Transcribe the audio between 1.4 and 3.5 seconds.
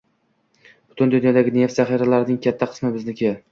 neft zaxiralarining katta qismi bizniki